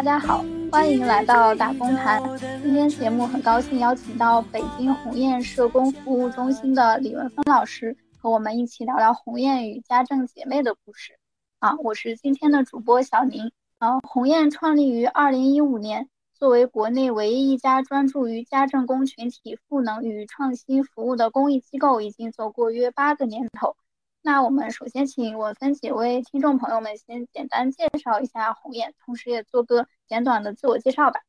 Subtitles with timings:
[0.00, 2.22] 大家好，欢迎来到打工谈。
[2.62, 11.18] 今天节目很高兴邀请到北京鸿雁社工服务中心的李文芬老师，和我们一起聊聊鸿雁与家政姐妹的故事。
[11.58, 13.52] 啊，我是今天的主播小宁。
[13.76, 16.08] 啊，鸿雁创立于二零一五年。
[16.32, 23.76] 作为国内唯一一家专注于家政工群体赋能与创新服务的公益机构，已经走过约八个年头。
[24.22, 31.20] 那我们首先请文芬几位听众朋友们先简单介绍一下鸿雁，同时也做个简短的自我介绍吧。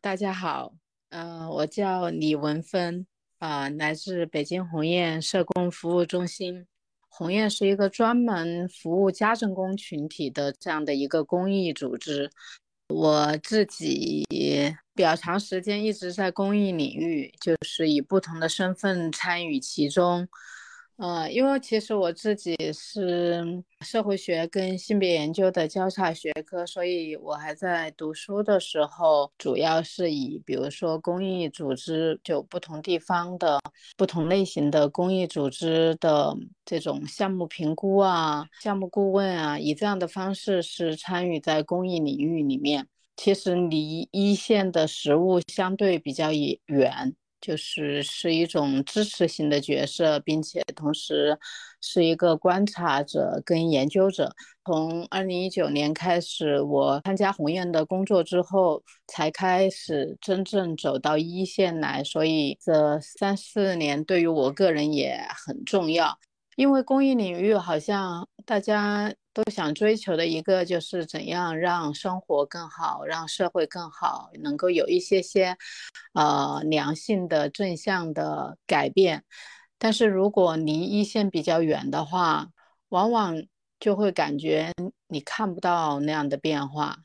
[0.00, 0.72] 大家好，
[1.10, 3.04] 嗯，我叫李文芬，
[3.38, 6.64] 啊，来自北京鸿雁社工服务中心。
[7.08, 12.30] 鸿雁是一个专门服务家政工群体的这样的一个公益组织。
[12.88, 14.24] 我自己
[14.94, 20.28] 比较长时间一直在公益领域，就是以不同的身份参与其中。
[20.98, 33.60] 呃，因为其实我自己是社会学跟性别研究的交叉学科，所以我还在读书的时候，主要是以比如说公益组织，就不同地方的
[33.96, 42.88] 不同类型的公益组织的这种项目评估啊、项目顾问啊，以这样的方式是参与在公益领域里面。
[43.16, 47.14] 其实离一线的实务相对比较远。
[47.40, 51.38] 就是是一种支持型的角色，并且同时
[51.80, 54.34] 是一个观察者跟研究者。
[54.64, 62.04] 从二零一九年开始，我参加鸿雁的工作之后，才开始真正走到一线来。
[62.04, 66.18] 所以这三四年对于我个人也很重要，
[66.56, 69.14] 因为公益领域好像大家。
[69.38, 75.56] 都想追求的一个就是怎样让生活更好，让社会更好，能够有一些些，
[76.12, 79.22] 呃，良性的正向的改变。
[79.78, 82.48] 但是如果离一线比较远的话，
[82.88, 83.40] 往往
[83.78, 84.72] 就会感觉
[85.06, 86.96] 你看不到那样的变化，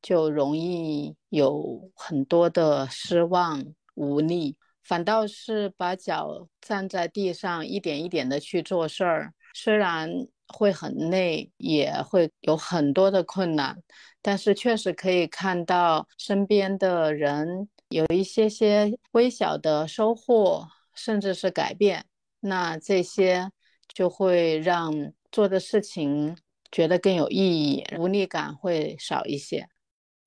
[0.00, 3.62] 就容易有很多的失望
[3.96, 10.26] 无力，反倒是把脚站在地上，一点一点的去做事儿，虽然。
[10.52, 13.76] 会很累，也会有很多的困难，
[14.20, 22.04] 但是确实可以看到身边的人有一些些微小的收获，甚至是改变。
[22.40, 23.50] 那这些
[23.88, 24.92] 就会让
[25.30, 26.36] 做的事情
[26.70, 29.66] 觉得更有意义，无力感会少一些。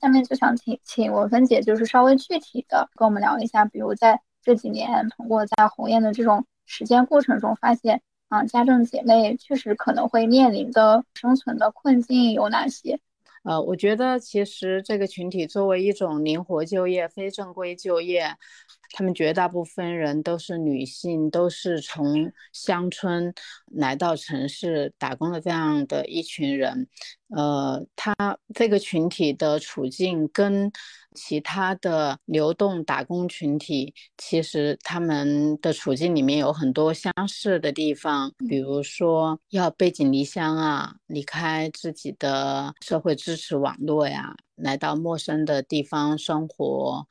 [0.02, 8.02] 下面就想请请文芬姐，就是稍微具体的跟我们聊一下，比如在这几年通过在鸿雁的这种实践过程中发现。
[8.30, 13.00] 啊，家政姐妹确实可能会面临的生存的困境有哪些？
[13.44, 18.36] 呃，我觉得其实这个群体作为一种灵活就业、非正规就业，
[18.94, 23.32] 他们绝大部分人都是女性，都是从乡村
[23.68, 26.88] 来到城市打工的这样的一群人。
[27.30, 28.16] 呃，他
[28.56, 30.72] 这个群体的处境跟
[31.16, 47.08] 其他的流动打工群体，其实他们的处境里面有很多相似的地方，比如说要背井离乡啊，离开自己的社会支持网络呀，来到陌生的地方生活。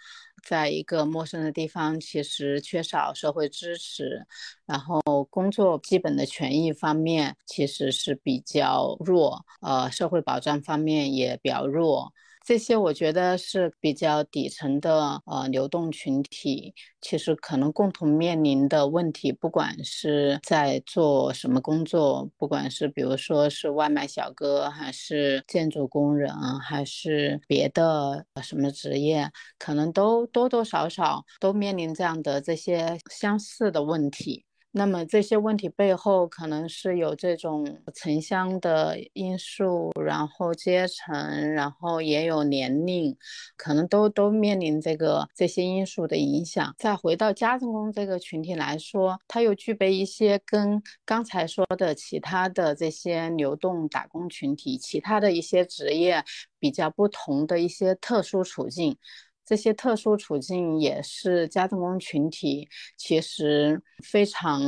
[0.46, 4.26] 在一个陌生的地方，其实缺少社会支持，
[4.66, 5.00] 然后
[5.30, 12.12] 工作基本的权益方面其实是比较弱，呃，社会保障方面也比较弱。
[12.44, 34.44] 这些我觉得是比较底层的呃流动群体，其实可能共同面临的问题，不管是在做什么工作，不管是比如说是外卖小哥，还是建筑工人，还是别的什么职业，可能都多多少少都面临这样的这些相似的问题。
[34.76, 43.16] 那么这些问题背后可能是有这种城乡的因素，然后阶层，然后也有年龄，
[43.56, 46.74] 可能都都面临这个这些因素的影响。
[46.76, 56.24] 再回到家政工这个群体来说，它又具备一些跟刚才说的其他的这些流动打工群体、其他的一些职业
[56.58, 58.96] 比较不同的一些特殊处境。
[59.44, 64.60] 这些特殊处境也是家政工群体其实非常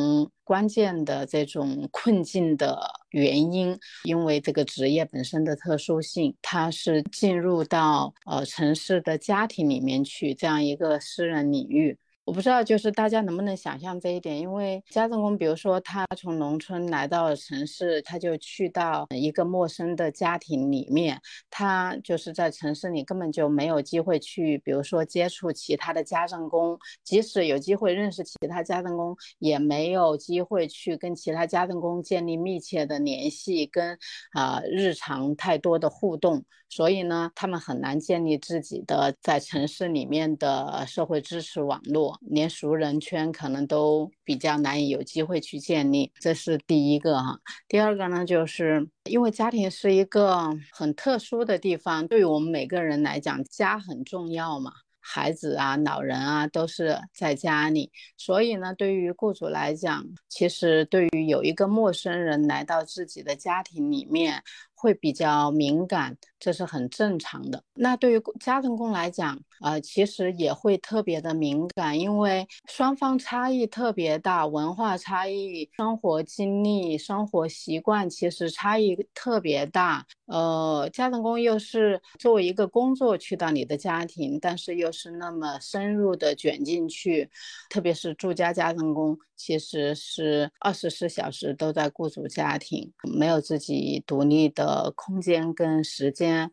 [0.44, 2.78] 关键的这种困境的
[3.10, 11.98] 原因，因为这个职业本身的特殊性，它是进入到呃城市的家庭里面去这样一个私人领域。
[12.26, 14.36] 我不知道，就是大家能不能想象这一点？
[14.36, 33.96] 因为家政工，比如说他从农村来到城市，他就去到一个陌生的家庭里面，他就是在城市里根本就没有机会去，比如说接触其他的家政工，即使有机会认识其他家政工，也没有机会去跟其他家政工建立密切的联系，跟
[34.32, 42.15] 啊日常太多的互动，所以呢，他们很难建立自己的在城市里面的社会支持网络。
[42.20, 47.38] 连熟人圈可能都比较难以有机会去建立，这是第一个哈。
[47.68, 54.72] 第二个呢，就是因为家庭是一个很特殊的地方，对于我们每个人来讲，家很重要嘛。
[55.08, 64.42] 孩子啊，老人啊，都是在家里，所以呢，对于雇主来讲，其实对于有一个陌生人来到自己的家庭里面。
[64.86, 67.60] 会比较敏感，这是很正常的。
[67.74, 80.06] 那对于家政工来讲，呃，其实也会特别的敏感，因为双方差异特别大，文化差异、生活经历、生活习惯其实差异特别大。
[80.26, 87.28] 呃，家政工又是作为一个工作去到你的家庭，但是又是那么深入的卷进去，
[87.68, 94.92] 特别是住家家政工，其实是二十四小时都在雇主家庭，没有自己独立的。
[94.96, 96.50] 空间跟时间，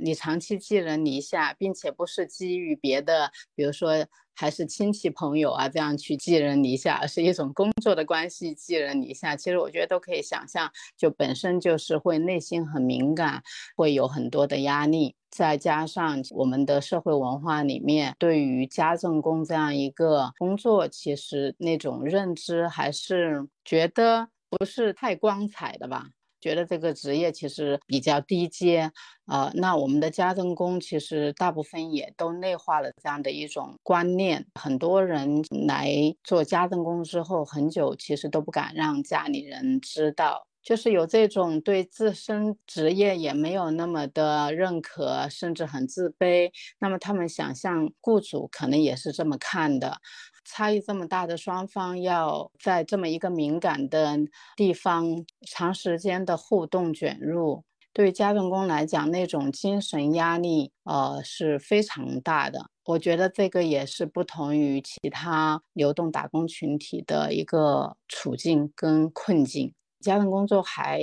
[0.00, 4.06] 你长期寄人篱下，并且不是基于别的，比如说
[4.36, 9.34] 还是亲戚朋友啊这样去寄人篱下，而是一种工作的关系寄人篱下。
[9.34, 13.42] 其实我觉得都可以想象，就本身就是会内心很敏感，
[13.74, 26.10] 会有很多的压力，再加上我们的社会文化里面对于家政工这样一个工作，其实那种认知还是觉得不是太光彩的吧。
[26.40, 28.90] 觉得这个职业其实比较低阶，
[29.26, 35.90] 呃，那我们的家政工其实大部分也都内化了这样的一种观念，很多人来
[36.22, 46.50] 做家政工之后，很久其实都不敢让家里人知道，就是有这种对自身职业也没有那么的认可，甚至很自卑。
[46.78, 49.98] 那么他们想象雇主可能也是这么看的。
[50.46, 54.16] 差异这么大的双方，要在这么一个敏感的
[54.56, 62.70] 地方长时间的互动卷入，对家政工来讲，那种精神压力，呃，是非常大的。
[62.84, 69.74] 我觉得这个也是不同于其他流动打工群体的一个处境跟困境。
[70.00, 71.00] 家政工作还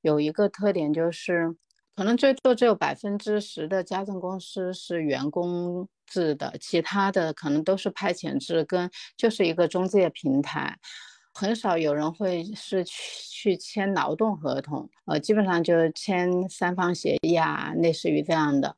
[0.00, 1.56] 有一个特点就是。
[1.94, 10.78] 可能最多只有百分之十的家政公司是员工制的，其他的可能都是派遣制，跟就是一个中介平台，
[11.34, 12.92] 很少有人会是去
[13.30, 18.76] 去签劳动合同，呃，基本上就是签三方协议啊，类似于这样的。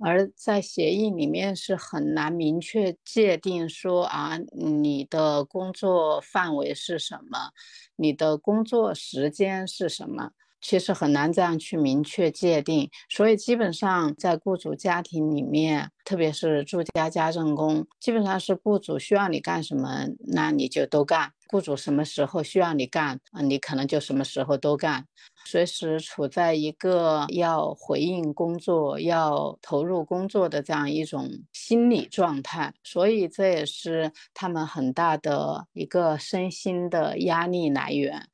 [0.00, 7.50] 而在协议里面是很难明确界定说啊，你的工作范围是什么，
[7.96, 10.30] 你的工作时间是什么。
[10.60, 25.06] 其实很难这样去明确界定，所以基本上在雇主家庭里面，特别是住家家政工，基本上是雇主需要你干什么，那你就都干；雇主什么时候需要你干，啊，你可能就什么时候都干，
[25.44, 38.28] 随时处在一个要回应工作、要投入工作的这样一种心理状态，所以这也是他们很大的一个身心的压力来源。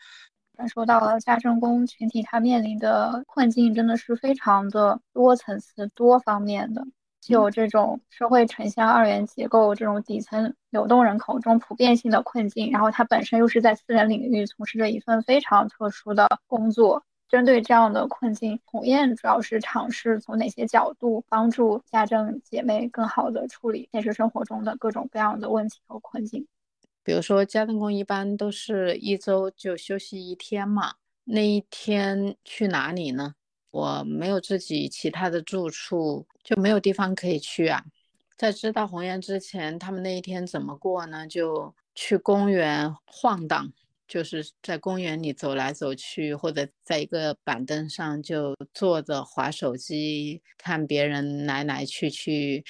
[0.57, 6.87] 感受到了家政工群体他面临的困境真的是非常的多层次、多方面的，
[7.21, 17.03] 既有这种社会城乡二元结构这种底层流动人口中普遍性的困境，然后他本身又是在私人领域从事着一份非常特殊的工作。
[17.27, 26.47] 针对这样的困境，鸿雁主要是尝试从哪些角度帮助家政姐妹更好的处理现实生活中的各种各样的问题和困境。
[27.05, 30.95] 比如说，家政工一般都是一周就休息一天嘛，
[31.25, 33.35] 那一天去哪里呢？
[33.71, 37.85] 我没有自己其他的住处，就没有地方可以去啊。
[38.39, 41.27] 在知道红颜之前，他们那一天怎么过呢？
[41.27, 43.73] 就去公园晃荡，
[44.09, 52.65] 就是在公园里走来走去，或者在一个板凳上就坐着划手机，看别人来来去去。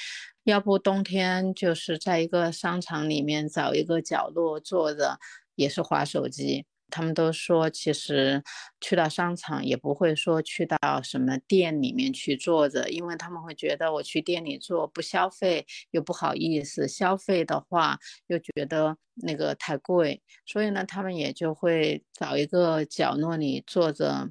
[0.45, 5.19] 要不冬天就是在一个商场里面找一个角落坐着，
[5.55, 6.67] 也是划手机。
[6.91, 8.41] 他们都说，其实
[8.81, 17.99] 去到商场也不会说去到什么店里面去坐着，因为他们会觉得我去店里坐不消费又不好意思，消费的话
[18.29, 24.31] 又觉得那个太贵，所以呢，他们也就会找一个角落里坐着。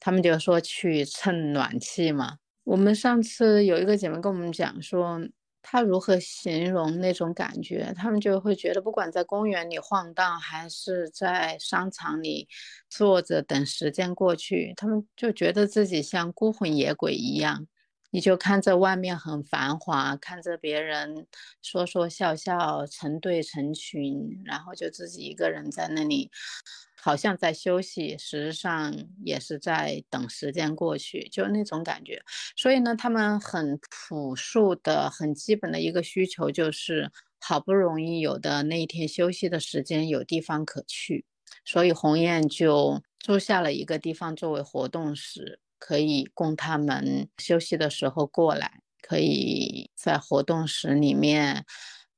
[0.00, 2.38] 他们就说去蹭暖气嘛。
[2.64, 5.20] 我们上次有一个姐妹跟我们讲说。
[5.70, 7.92] 他如何形容那种感觉？
[7.94, 12.48] 他们就会觉得，不管在公园里晃荡，还是在商场里
[12.88, 17.66] 坐着等时间过去，他们就觉得自己像孤魂野鬼一样。
[18.10, 21.26] 你就看着外面很繁华，看着别人
[21.62, 26.30] 说说笑笑，成对成群，然后就自己一个人在那里。
[27.00, 28.92] 好像在休息，实际上
[29.24, 32.20] 也是在等时间过去，就那种感觉。
[32.56, 41.24] 所以呢，他们很朴素的、很基本的一个需求就是，好不容易有的那一天休息的时间有地方可去，
[41.64, 51.64] 所以鸿雁就租下了一个地方作为活动室，可以供他们休息的时候过来，可以在活动室里面。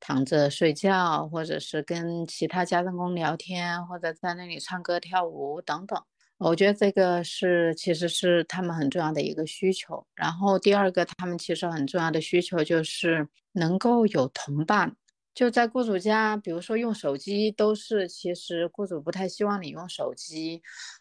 [0.03, 6.03] 躺着睡觉，或者是跟其他家政工聊天，或者在那里唱歌跳舞等等。
[6.39, 10.07] 我觉得这个是其实是他们很重要的一个需求。
[10.15, 14.97] 然后第二个，他们其实很重要的需求就是能够有同伴。
[15.41, 20.61] 就在雇主家，比如说用手机，都是其实雇主不太希望你用手机，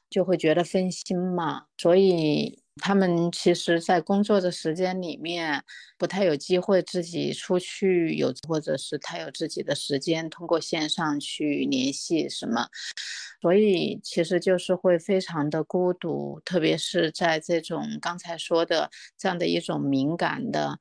[0.10, 1.66] 就会觉得分心嘛。
[1.78, 2.64] 所以。
[2.82, 5.62] 他们其实，在工作的时间里面，
[5.98, 12.70] 不太有机会自己出去有，或者是他有自己的时间，通过线上去联系什么，
[13.42, 20.78] 所以其实就是会非常的孤独，特别是在这种刚才说的这样的一种敏感的，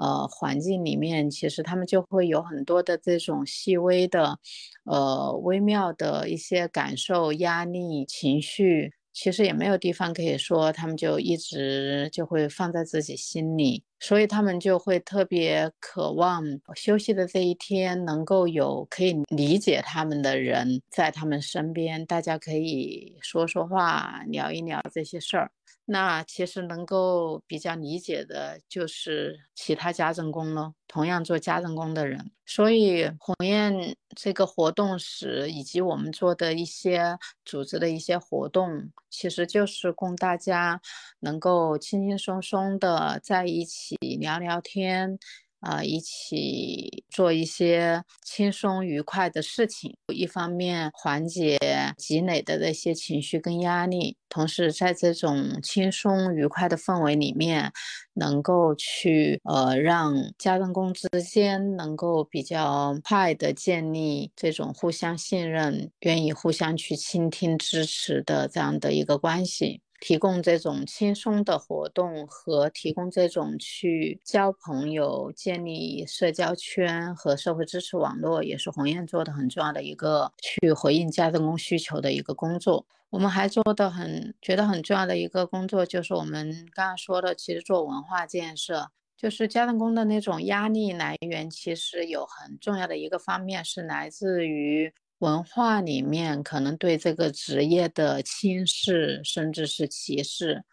[0.00, 4.38] 呃环境里面，其实他们就会有很多的这种细微的，
[4.84, 8.92] 呃微妙的一些感受、压力、情绪。
[9.12, 16.42] 其实也没有地方可以说，他们就一直就会放在自己心里，所以他们就会特别渴望
[16.74, 25.52] 休息的这一天能够有可以理解他们的人在他们身边，大家可以说说话，聊一聊这些事儿。
[25.84, 32.30] 那其实能够比较理解的就是其他家政工了，同样做家政工的人。
[32.46, 40.80] 所以鸿雁这个活动室以及我们做的一些组织的一些活动，其实就是供大家
[41.20, 45.18] 能够轻轻松松的在一起聊聊天。
[45.60, 51.58] 啊，一起做一些轻松愉快的事情，一方面缓解
[51.98, 57.70] 积累的那些情绪跟压力，同时在这种轻松愉快的氛围里面，
[58.14, 69.82] 能够去呃让家政工之间能够比较快的建立这种互相信任、愿意互相去倾听、支持的这样的一个关系。
[70.00, 82.86] 提供这种轻松的活动和提供这种去交朋友、建立社交圈和社会支持网络，也是鸿雁做的很重要的一个去回应家政工需求的一个工作。
[83.10, 94.94] 我们还做的很觉得很重要的一个工作，就是我们刚刚说的，其实做文化建设，就是家政工的那种压力来源，其实有很重要的一个方面是来自于。
[95.20, 100.64] 文化里面可能对这个职业的轻视，甚至是歧视，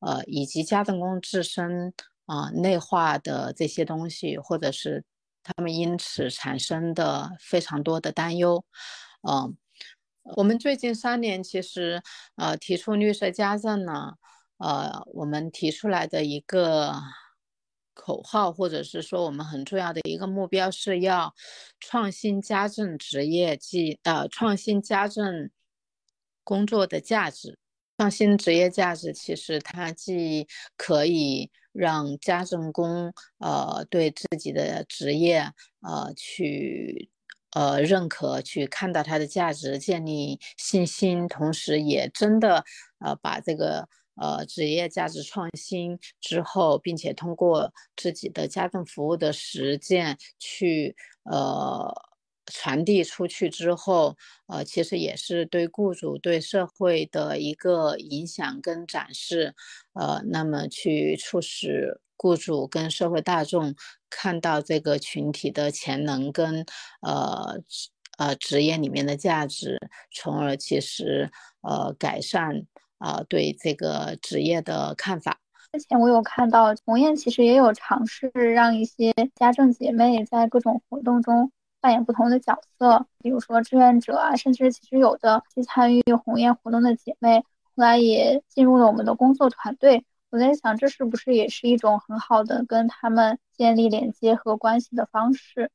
[0.00, 1.94] 呃，以及家政工自身
[2.26, 5.04] 啊内化的这些东西，或者是
[5.42, 8.64] 他们因此产生的非常多的担忧，
[9.28, 9.56] 嗯，
[10.36, 12.02] 我们最近三年其实
[12.36, 14.14] 呃提出绿色家政呢，
[14.58, 16.94] 呃，我们提出来的一个。
[18.00, 21.34] 口号，或者是说我们很重要的一个目标是要
[21.78, 25.50] 创新家政职业，即呃创新家政
[26.42, 27.58] 工作的价值。
[27.98, 35.52] 创新职业价值其实它既可以让家政工呃对自己的职业
[35.82, 37.10] 呃去
[37.50, 42.64] 呃认可，去看到它的价值，建立信心，同时也真的
[43.00, 43.86] 呃把这个。
[44.20, 51.90] 呃，职业价值创新之后，并且通过自己的家政服务的实践去呃
[52.44, 54.14] 传递出去之后，
[54.46, 59.54] 呃，其实也是对雇主对社会的一个影响跟展示，
[59.94, 63.74] 呃，那么去促使雇主跟社会大众
[64.10, 66.66] 看到这个群体的潜能跟
[67.00, 67.58] 呃
[68.18, 69.78] 呃职业里面的价值，
[70.12, 71.30] 从而其实
[71.62, 72.66] 呃改善。
[73.00, 75.38] 啊，对这个职业的看法。
[75.72, 90.04] 之前我有看到鸿雁其实也有尝试让一些家政姐妹在各种活动中扮演不同的角色，比如说志愿者啊，甚至其实有的去参与鸿雁活动的姐妹，后来也进入了我们的工作团队。
[90.30, 95.70] 我在想，这是不是也是一种很好的跟他们建立连接和关系的方式？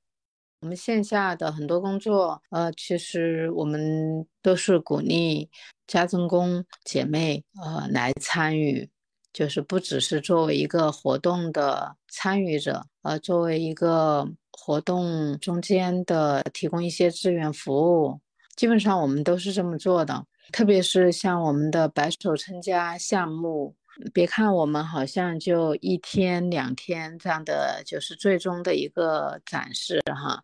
[0.66, 5.48] 我们线下的很多工作，呃，其实我们都是鼓励
[5.86, 8.90] 家政工姐妹呃来参与，
[9.32, 18.20] 就是不只是作为一个活动的参与者，呃作为一个活动中间的提供一些志愿服务，
[18.56, 20.26] 基本上我们都是这么做的。
[20.52, 23.76] 特别是像我们的白手撑家项目，
[24.14, 30.44] 别看我们好像就一天两天这样的，就是最终的一个展示哈。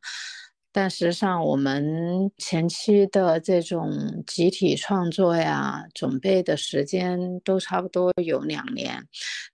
[0.73, 3.91] 但实际上，我们前期的这种
[4.25, 9.05] 集体创作呀，准备的时间都差不多有两年。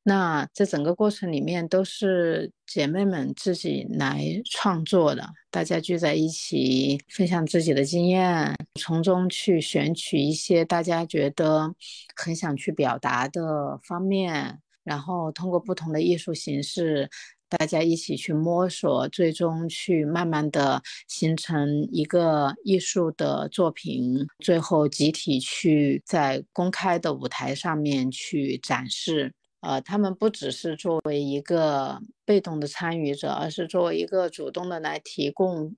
[0.04, 11.74] 那这整个过程里面，都是姐妹们自己来创作的，大家聚在一起分享自己的经验，从中去选取一些大家觉得
[12.16, 17.10] 很想去表达的方面，然后通过不同的艺术形式。
[17.50, 29.34] 大家一起去摸索，最终去慢慢的形成一个艺术的作品，最后集体去在公开的舞台上面去展示。
[29.62, 35.76] 呃，他们不只是作为一个被动的参与者，而是作为一个主动的来提供。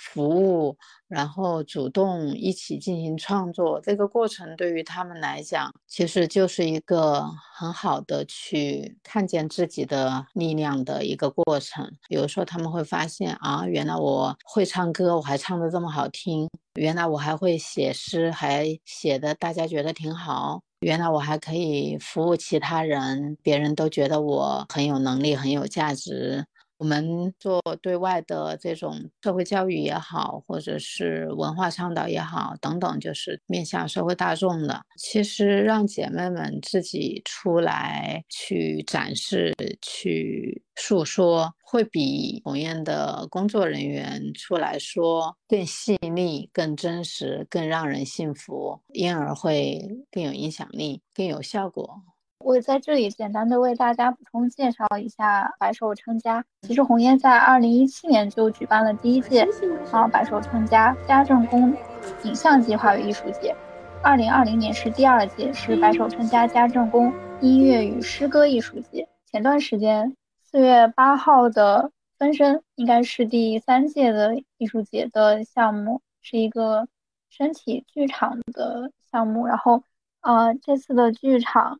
[0.00, 0.78] 服务，
[1.08, 11.86] 然后主动一起进行创作，这个过程对于他们来讲，其实就是一个很好的去看见自己的力量的一个过程。
[12.08, 26.46] 比如说，他们会发现啊，原来我会唱歌，我还唱得这么好听；原来我还会写诗，还写的大家觉得挺好；原来我还可以服务其他人，别人都觉得我很有能力，很有价值。
[26.80, 34.80] 我们做对外的这种社会教育也好，或者是文化倡导也好，等等，就是面向社会大众的。
[34.96, 52.00] 其实让姐妹们自己出来去展示、去诉说，会比红艳的工作人员出来说更细腻、更真实、更让人信服，因而会更有影响力、更有效果。
[52.42, 56.42] 我在这里简单的为大家补充介绍一下白手撑家。
[56.62, 59.46] 其实红烟在二零一七年就举办了第一届
[59.92, 61.76] 啊白手撑家家政工
[62.24, 63.54] 影像计划与艺术节，
[64.02, 67.12] 二零二零年是第二届，是白手撑家家政工
[67.42, 69.06] 音乐与诗歌艺术节。
[69.30, 76.88] 前段时间四月八号的分身应该是第三届的艺术节的项目，是一个
[77.28, 79.46] 身体剧场的项目。
[79.46, 79.84] 然后
[80.22, 81.78] 呃这次的剧场。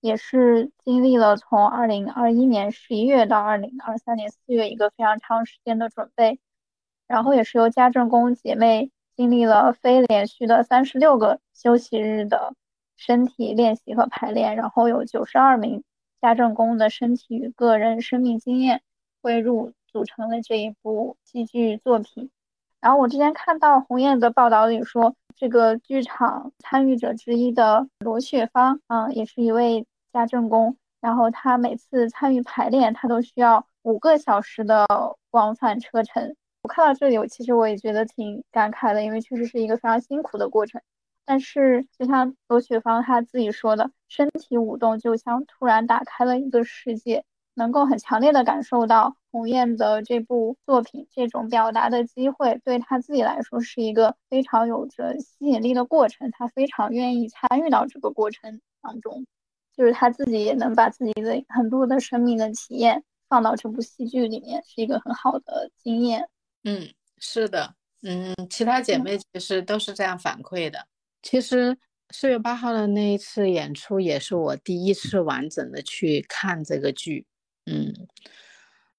[0.00, 6.38] 也是经历了从二零二一年十一月到二零二三年四月一个非常长时间的准备，
[7.06, 12.54] 然后也是由家政工姐妹经历了非连续的三十六个休息日的
[12.96, 15.84] 身体练习和排练，然后有九十二名
[16.20, 18.82] 家政工的身体与个人生命经验
[19.22, 22.30] 汇入组成了这一部戏剧作品。
[22.80, 29.86] 然后我之前看到红艳的报道里说，这个剧场参与者之一的罗雪芳，嗯，也是一位。
[30.12, 34.84] 家政工，然后他每次参与排练，他都需要五个小时的
[35.30, 36.34] 往返车程。
[36.62, 40.80] 我看到这里，我其实我也觉得挺感慨的，因为确实是一个非常辛苦的过程。
[41.24, 47.22] 但是就像罗雪芳她自己说的，身体舞动就像突然打开了一个世界，
[47.60, 59.26] 能够很强烈的感受到鸿雁的这部作品这种表达的机会，对他自己来说是一个非常有着吸引力的过程，他非常愿意参与到这个过程当中。
[59.76, 66.26] 就是他自己也能把自己的很多的生命的体验放到这部戏剧里面，是一个很好的经验。
[66.64, 70.86] 嗯，是的，嗯，其他姐妹其实都是这样反馈的。
[71.22, 71.76] 其实
[72.08, 77.26] 四月八号的那一次演出也是我第一次完整的去看这个剧。
[77.66, 77.92] 嗯，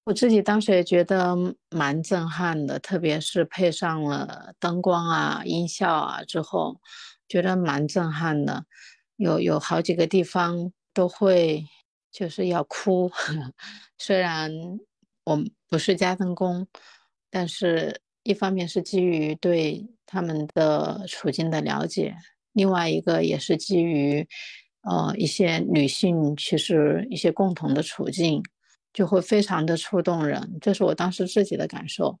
[0.04, 1.36] 我自己当时也觉得
[1.70, 6.80] 蛮震撼的，特别是配上了灯光啊、音效啊之后，
[7.28, 8.64] 觉得蛮震撼的。
[9.16, 11.64] 有有好几个地方都会
[12.10, 13.10] 就是要哭，
[13.98, 14.50] 虽然
[15.24, 16.66] 我不是家政工，
[17.30, 22.16] 但是一方面是基于对他们的处境的了解，
[22.52, 24.26] 另外一个也是基于
[24.82, 28.42] 呃一些女性其实一些共同的处境，
[28.92, 32.18] 就会非常的触动人，这是我当时自己的感受。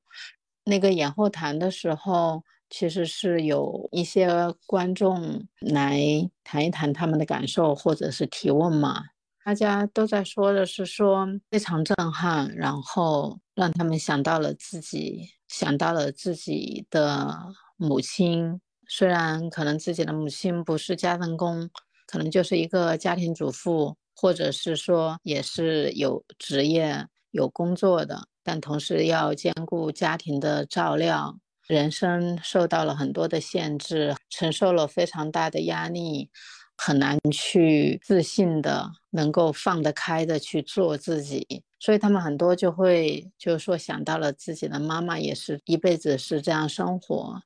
[0.64, 2.42] 那个演后谈的时候。
[2.74, 4.30] 其实是有一些
[4.64, 6.00] 观众来
[6.42, 9.04] 谈一谈他们的感受，或者是提问嘛。
[9.44, 17.36] 大家都在说的是说非常震撼，然后让他们想到了自己，想到了自己的
[17.76, 18.58] 母亲。
[18.88, 21.68] 虽然可能自己的母亲不是家政工，
[22.12, 31.38] 可能就是一个家庭主妇，或者是说也是有职业、有工作的，但同时要兼顾家庭的照料。
[31.66, 36.28] 人生受到了很多的限制，承受了非常大的压力，
[36.76, 41.62] 很难去自信的，能够放得开的去做自己。
[41.80, 47.40] 所以他们很多就会就是说想到了自己的妈妈也是一辈子是这样生活，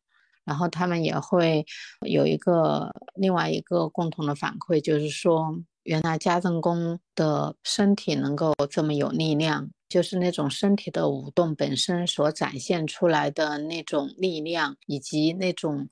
[0.46, 1.66] 然后他们也会
[2.06, 9.68] 有一个另外一个共同的反馈，就是说原来家政工的身体能够这么有力量。
[9.88, 15.86] 就是那种身体的舞动本身所展现出来的那种力量，以及那种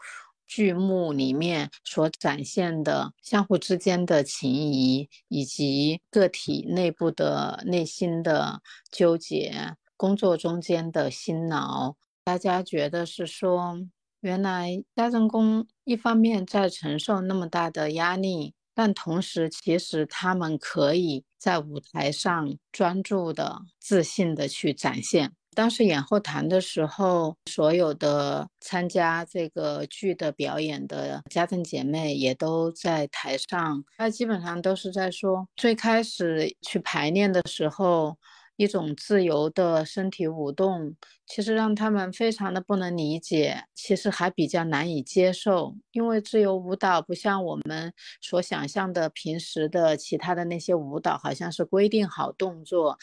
[0.49, 13.79] 剧目里面所展现的相互之间的情谊，以及个体内部的内心的纠结，工作中间的辛劳，大家觉得是说，
[14.25, 18.55] 原来家政工一方面在承受那么大的压力。
[18.77, 25.31] 但同时，其实他们可以在舞台上专注的、自信的去展现。
[25.55, 38.17] 当时演后谈的时候，所有的参加这个剧的表演的家政姐妹也都在台上，那基本上都是在说，最开始去排练的时候。
[38.57, 40.95] 一种自由的身体舞动，
[41.27, 45.75] 其实让他们非常的不能理解，其实还比较难以接受。
[45.93, 52.97] 因为自由舞蹈不像我们所想象的平时的其他的那些舞蹈，好像是规定好动作，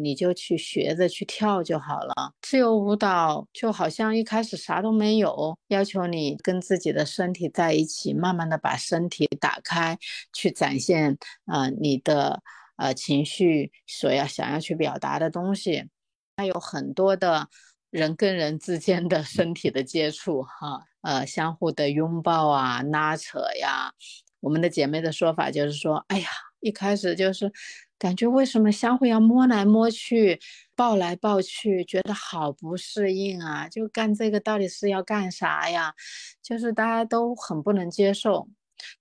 [0.00, 2.32] 你就去学着去跳就好了。
[2.40, 9.98] 自由舞蹈就好像一开始啥都没有，要求你跟自己的身体在一起，慢慢的把身体打开，
[10.32, 12.42] 去展现啊你的。
[12.76, 15.88] 呃，情绪所要想要去表达的东西，
[16.36, 17.48] 它有很多的
[17.90, 23.92] 人跟人之间的身体的接触，哈，呃，相互的拥抱啊、拉扯呀。
[24.40, 26.28] 我们的姐妹的说法就是说，哎呀，
[26.60, 27.50] 一开始就是
[27.98, 30.38] 感觉为什么相互要摸来摸去、
[30.76, 33.66] 抱来抱去，觉得好不适应啊！
[33.68, 35.94] 就干这个到底是要干啥呀？
[36.42, 38.48] 就是大家都很不能接受。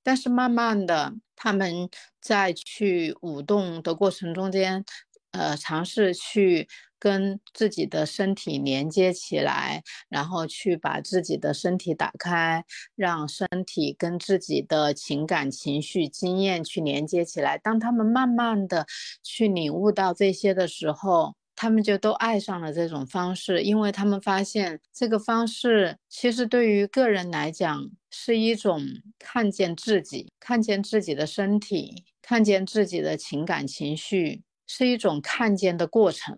[0.03, 1.89] 但是慢慢的，他们
[2.21, 4.83] 在去舞动的过程中间，
[5.31, 6.67] 呃，尝试去
[6.99, 12.63] 跟自己的身体连接起来，然后去把自己的身体打开，
[12.95, 17.57] 让身体跟自己的情感、情绪、经验去连接起来。
[17.57, 18.85] 当他们慢慢的
[19.21, 28.81] 去领悟到这些的时候，他们就都爱上了这种方式，因为他们发现这个方式其实对于个人来讲是一种
[29.19, 36.37] 看见自己、看见自己的身体、看见自己的情感情绪，是一种看见的过程。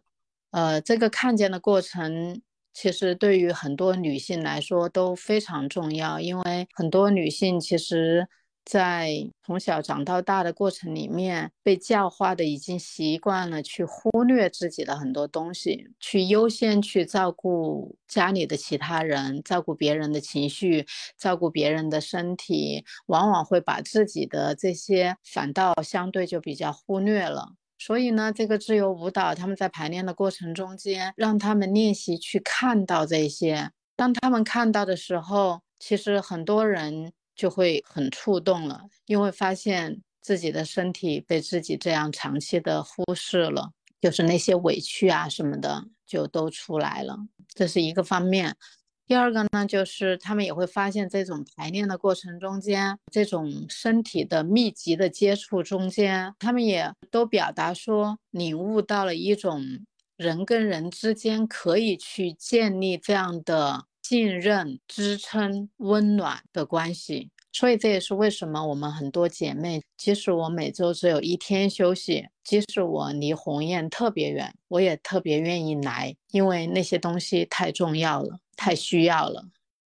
[0.51, 2.41] 呃，这个看见的过程，
[2.73, 8.27] 其实对于很多女性来说都非常重要，因为很多女性其实。
[8.65, 27.53] 在从小长到大的过程里面，被教化的已经习惯了去忽略自己的很多东西，去优先去照顾家里的其他人，照顾别人的情绪，照顾别人的身体，往往会把自己的这些反倒相对就比较忽略了。
[27.77, 33.69] 所以呢，这个自由舞蹈他们在排练的过程中间，让他们练习去看到这些。
[33.95, 37.13] 当他们看到的时候，其实很多人。
[37.35, 43.71] 就会很触动了，因为发现自己的身体被自己这样长期的忽视了，
[44.01, 47.17] 就是那些委屈啊什么的就都出来了，
[47.53, 48.55] 这是一个方面。
[49.07, 59.63] 第二个呢，就是他们也会发现这种排练的过程中间，这种身体的密集的接触中间，他们也都表达说领悟到了一种
[60.17, 63.85] 人跟人之间可以去建立这样的。
[64.07, 79.43] 信任、支撑、温暖的关系，所以这也是为什么我们很多姐妹，即使我每周只有一天休息，即使我离鸿雁特别远，我也特别愿意来，因为那些东西太重要了，太需要了。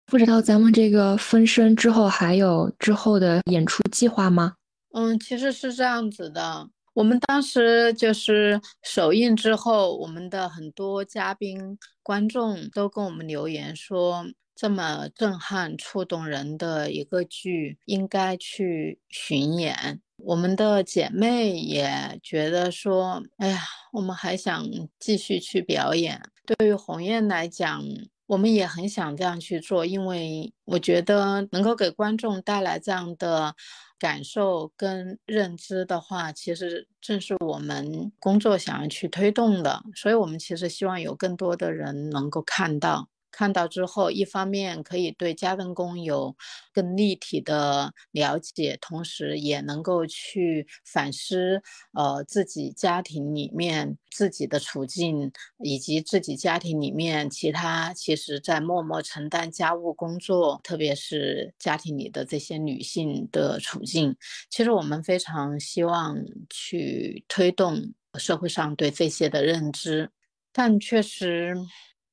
[0.06, 4.54] 不知道咱们这个分身之后还有之后的演出计划吗？
[4.94, 6.70] 嗯，其实是这样子的。
[6.96, 20.00] 我们当时就是首映之后，我们的很多嘉宾、观众都跟我们留言说，这么震撼、触动人的一个剧，应该去巡演。
[20.20, 23.60] 我们的姐妹也觉得说，哎呀，
[23.92, 24.66] 我们还想
[24.98, 26.22] 继续去表演。
[26.46, 27.84] 对于鸿雁来讲，
[28.26, 33.54] 我们也很想这样去做，因为我觉得能够给观众带来这样的。
[33.98, 39.84] 感受跟认知的话，其实正是我们工作想要去推动的。
[39.96, 46.34] 所以，我们其实希望有更多的人能够看到，看到之后，一方面可以对家政工有
[46.72, 55.30] 更立体的了解，同时也能够去反思，呃，自己家庭里面自己的处境，
[55.62, 64.16] 以及自己家庭里面其他其实在默默承担家务工作，特别是家庭里的这些女性的处境。
[64.50, 66.16] 其实我们非常希望
[66.50, 70.10] 去推动社会上对这些的认知，
[70.54, 71.54] 但确实。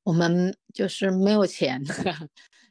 [0.05, 1.81] 我们就是没有钱，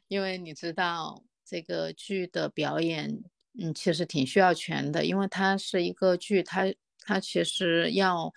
[0.08, 3.22] 因为你知道这个剧的表演，
[3.58, 6.64] 嗯，其实挺需要钱的，因为它是一个剧，它
[6.98, 8.30] 它其实要，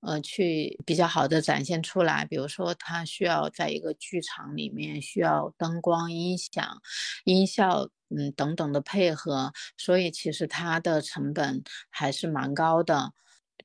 [0.00, 6.82] 呃，去比较好的展现出来，比如说它需要在一个剧场里面需要灯光、音响、
[7.24, 13.14] 音效，嗯，等等的配合，所以其实它的成本还是蛮高的。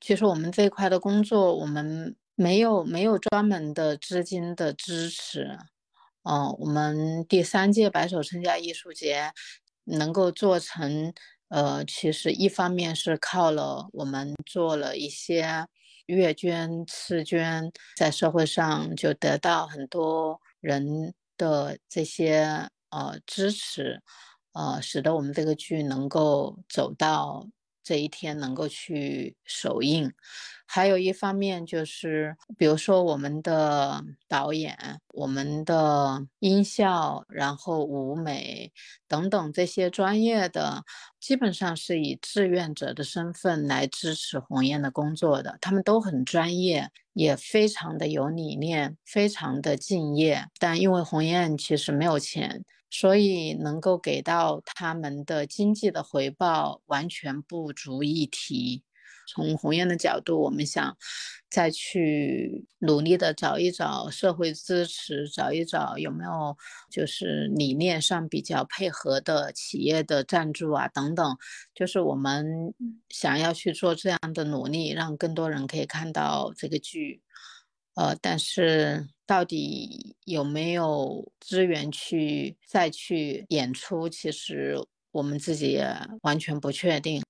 [0.00, 2.16] 其实我们这块的工作，我们。
[2.40, 5.58] 没有没有专门的资金的支持，
[6.22, 9.32] 嗯，我们第三届白手撑家艺术节
[9.82, 11.12] 能够做成，
[11.48, 15.66] 呃，其实一方面是靠了我们做了一些
[16.06, 24.00] 月捐、次捐，在社会上就得到很多人的这些呃支持，
[24.52, 27.48] 呃，使得我们这个剧能够走到
[27.88, 30.12] 这一天，能够去首映。
[30.66, 34.76] 还有一方面就是，比如说我们的导演、
[35.14, 38.70] 我们的音效，然后舞美
[39.08, 40.84] 等等这些专业的，
[41.18, 45.56] 基本上是以志愿者的身份来支持鸿雁的工作的。
[45.62, 50.44] 他们都很专业，也非常的有理念，非常的敬业。
[50.58, 58.82] 但因为鸿雁其实没有钱，所以能够给到他们的经济的回报完全不足一提。
[59.30, 60.96] 从鸿雁的角度，我们想
[61.50, 66.56] 再去努力的找一找社会支持，找一找有没有
[66.90, 71.36] 就是理念上比较配合的企业的赞助啊等等，
[71.74, 72.72] 就是我们
[73.10, 77.20] 想要去做这样的努力，让更多人可以看到这个剧。
[77.98, 84.76] 呃，但是到底有没有资源去再去演出，其实
[85.10, 85.84] 我们自己也
[86.22, 87.20] 完全不确定。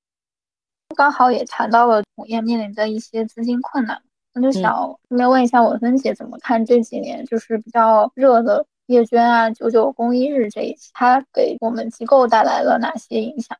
[0.94, 4.02] 刚好也谈到了红雁面临的一些资金困难，
[4.34, 4.70] 那就想
[5.08, 13.56] 顺便问一下文芬姐怎么看这几年就是比较热的月捐啊、九九公益日这一期，它给我们机构带来了哪些影响？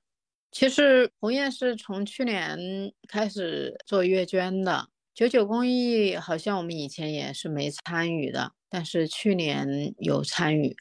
[0.53, 2.59] 其实红雁是从去年
[3.09, 4.87] 开始做月捐的，
[5.19, 10.77] 九九公益好像我们以前也是没参与的，但是去年有参与，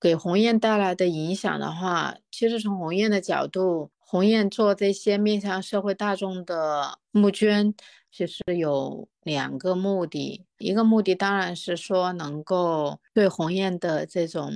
[0.00, 3.92] 给鸿雁带来的影响的话，其实从鸿雁的角度。
[4.00, 7.72] 鸿雁做这些面向社会大众的募捐，
[8.10, 10.44] 其实有两个目的。
[10.58, 14.52] 一个目的当然是说能够对鸿雁的这种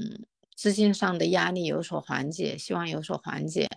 [0.57, 3.69] 资金上的压力有所缓解，希望有所缓解。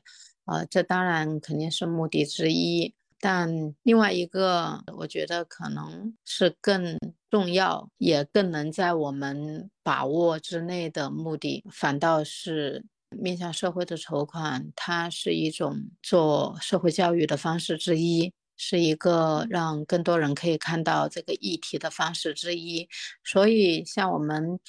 [0.45, 2.95] 呃，这当然肯定是目的之一。
[3.19, 6.97] 但另外一个，我觉得可能是更
[7.29, 12.85] 重要，也更能在我们把握之内的目的，反倒是。
[13.17, 22.87] 面向社会的筹款，它是一种做社会教育的方式之一，是一个让更多人可以看到这个议题的方式之一。
[23.23, 24.59] 所以，像我们，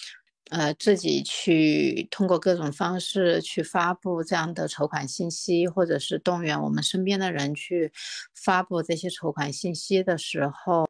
[0.50, 7.92] 呃，自己去通过各种方式去发布这样的筹款信息，或者是动员我们身边的人去
[8.34, 10.86] 发布这些筹款信息的时候，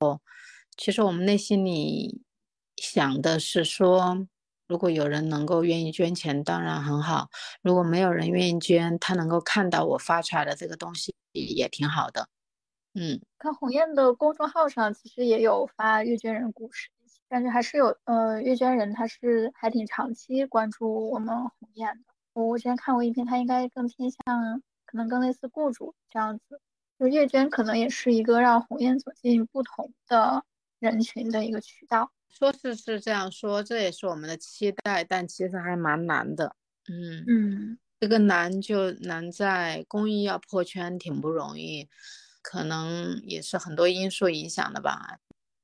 [0.76, 2.22] 其实我们内心里
[2.76, 4.26] 想的是说。
[4.70, 7.26] 如果有人能够愿意捐钱，当然很好；
[7.60, 12.28] 如果没有人愿意捐，他能够看到我发出来的这个东西也挺好的。
[12.94, 16.88] 嗯，看鸿雁的公众号上其实也有发月捐人故事，
[17.30, 22.12] 感觉还是有呃月捐人他是还挺长期关注我们鸿雁的。
[22.32, 26.60] 我我之前看过一篇，他应该更偏向可能更类似雇主这样子，
[26.98, 30.44] 就月捐可能也是一个让鸿雁走进不同的
[30.80, 32.10] 人群的一个渠道。
[32.28, 36.56] 说是是这样说，这也是我们的期待，但其实还蛮难的。
[36.88, 41.88] 嗯嗯，这个难就难在公益要破圈挺不容易，
[42.42, 45.18] 可能也是很多因素影响的吧。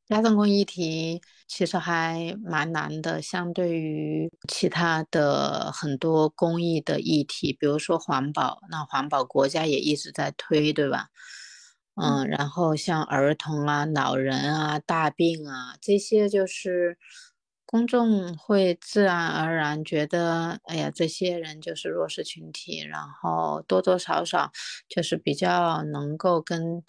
[0.09, 11.09] 家政公益题其实还蛮难的，相对于其他的很多公益的议题，比如说环保，那环保国家也一直在推，对吧？
[12.01, 16.99] 嗯，然后像儿童啊、老人啊、大病啊这些，就是
[17.65, 24.53] 公众会自然而然觉得，哎呀，这些人就是弱势群体，然后多多少少
[24.89, 26.83] 就是比较能够跟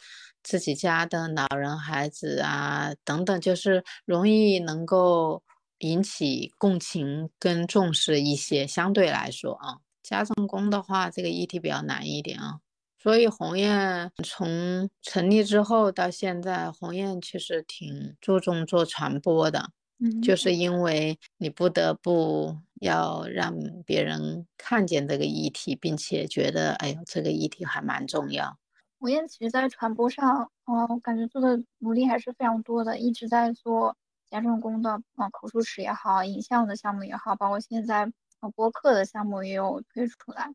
[0.47, 5.43] 自己家的老人、孩子啊等等，就是容易能够
[5.79, 8.65] 引起共情跟重视一些。
[8.65, 12.59] 相对来说啊，家政工的话，这个议题比较难一点啊。
[12.97, 23.53] 所以鸿雁从成立之后到现在，鸿雁其实挺注重做传播的，嗯，就是因为你不得不要让
[23.85, 28.57] 别人看见这个议题，并且觉得，哎呦，这个议题还蛮重要。
[28.99, 33.95] 鸿雁其实在传播上，嗯，我感觉做的努力还是非常多的，一直在做
[34.29, 40.51] 家政工的，嗯，口述史也好，影像的项目也好，包括现在呃播客的项目也有推出来。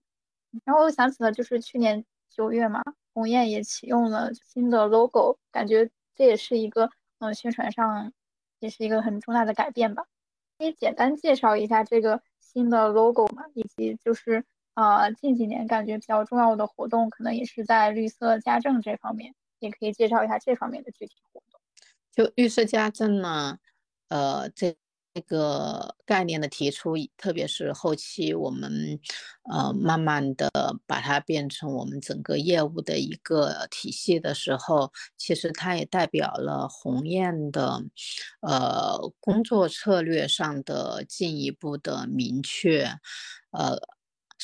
[0.64, 2.82] 然后我想起了，就是去年九月嘛，
[3.14, 8.12] 鸿雁也启用了新的 logo，感觉这也是一个嗯宣传上
[8.58, 10.04] 也是一个很重大的改变吧。
[10.58, 14.44] 可以简单介绍一下这个新的 logo 嘛，以及就是。
[14.74, 21.60] 呃，近几年感觉比较重要的活动，可能也是在绿色家政这方面，也可以介绍一下这方面的具体活动。
[22.10, 23.58] 就绿色家政呢，
[24.08, 24.74] 呃，这
[25.14, 28.98] 这个概念的提出，特别是后期我们
[29.50, 30.50] 呃慢慢的
[30.86, 37.82] 把它变成我们整个业务的一个体系的时候，其实它也代表了鸿雁的
[38.40, 42.84] 呃工作策略上的进一步的明确，
[43.50, 43.78] 呃。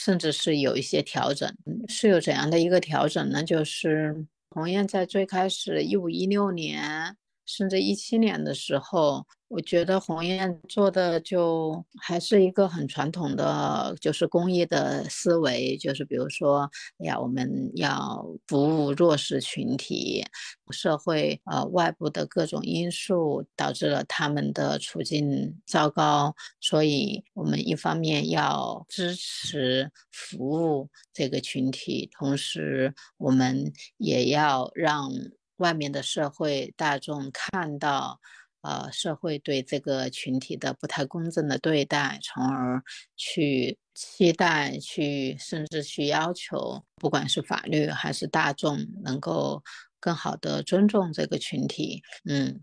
[0.05, 1.53] 甚至是有一些调整，
[1.89, 3.43] 是有怎样的一个调整呢？
[3.43, 9.27] 就是同样在最开始一五一六年，甚至一七年的时候。
[9.49, 20.23] 我觉得鸿雁做的就还是一个很传统的，就是公益的思维，就是比如说，哎呀，我们要服务弱势群体，
[20.71, 35.11] 社会呃外部的各种因素导致了他们的处境糟糕，所以我们一方面要支持服务这个群体，同时我们也要让
[35.57, 38.21] 外面的社会大众看到。
[38.62, 42.83] 呃，社会对这个群体的不太公正的对待，从而
[43.16, 49.62] 去期待、去甚至去要求，不管是法律还是大众，能够
[50.01, 52.03] 更好的尊重这个群体。
[52.25, 52.61] 嗯，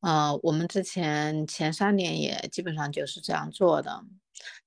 [0.00, 4.00] 呃，我们之前前三年也基本上就是这样做的，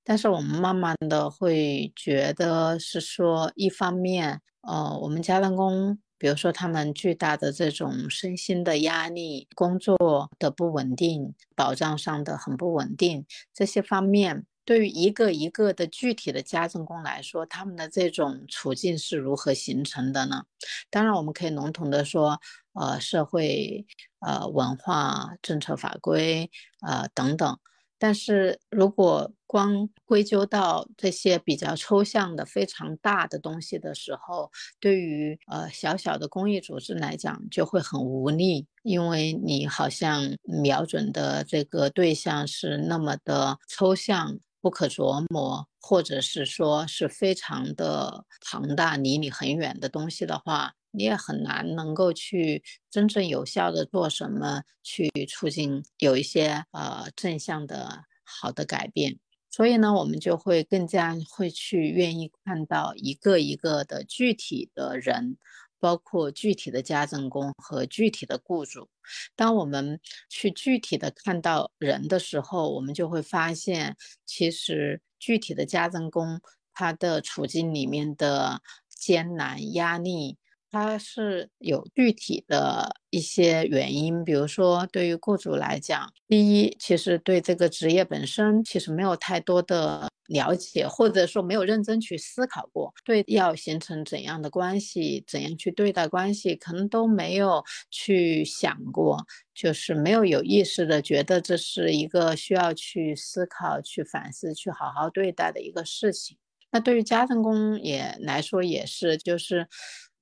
[0.03, 5.99] 但是我们慢慢的会觉得是说，一方面，呃，我们家政工。
[6.19, 20.43] 比如说，他们巨大的这种身心的压力、工作的不稳定、保障上的很不稳定，这些方面，对于一个一个的具体的家政工来说，他们的这种处境是如何形成的呢？
[20.89, 22.39] 当然，我们可以笼统的说，
[22.73, 23.85] 呃，社会、
[24.19, 26.51] 呃，文化、政策法规，
[26.81, 27.57] 呃，等等。
[27.99, 50.73] 但是如果光归咎到这些比较抽象的、非常大的东西的时候，对于呃小小的公益组织来讲就会很无力，因为你好像瞄准的这个对象是那么的抽象、不可琢磨，或者是说是非常的庞大、离你很远的东西的话。
[50.91, 59.19] 你也很难能够去真正有效的做什么，去促进有一些呃正向的好的改变。
[59.51, 65.37] 所以呢，我们就会更加会去愿意看到一个一个的具体的人，
[65.79, 68.89] 包括具体的家政工和具体的雇主。
[69.35, 69.99] 当我们
[70.29, 76.39] 去具体的看到人的时候，我们就会发现，其实具体的家政工
[76.71, 80.37] 他的处境里面的艰难压力。
[80.71, 106.37] 它是有具体的一些原因，比如说对于雇主来讲，第一，其实对这个职业本身其实没有太多的了解，或者说没有认真去思考过，对要形成怎样的关系，怎样去对待关系，可能都没有去想过，就是没有有意识的觉得这是一个需要去思考、去反思、去好好对待的一个事情。
[106.71, 109.67] 那对于家政工也来说也是，就是。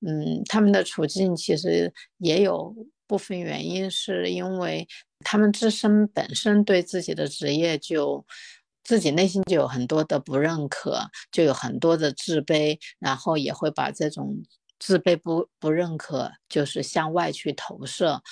[0.00, 2.74] 嗯，他们的处境其实也有
[3.06, 4.86] 部分原因，是因为
[5.24, 8.24] 他们自身本身对自己的职业就
[8.84, 11.00] 自己内心就有很多的不认可，
[11.32, 14.42] 就有很多的自卑，然后也会把这种
[14.78, 18.22] 自卑不不认可就是向外去投射，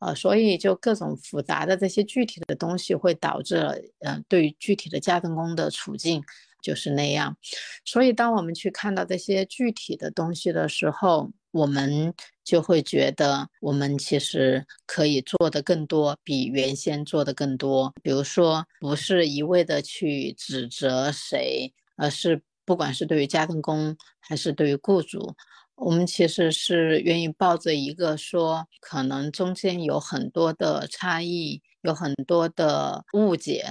[0.00, 6.22] 呃，所以就各种复杂的这些具体的东西会导致了，嗯，对于具体的家政工的处境。
[6.64, 7.36] 就是那样，
[7.84, 17.92] 所以当我们去看到这些具体的东西的时候，我们就会觉得我们其实可以做的更多，比原先做的更多。
[18.02, 25.34] 比如说，不是一味的去指责谁，而是不管是对于家政工还是对于雇主，
[25.74, 31.60] 我们其实是愿意抱着一个说，可能中间有很多的差异。
[31.84, 33.66] 有很多的误解，